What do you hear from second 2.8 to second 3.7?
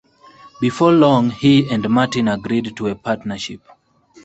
a partnership.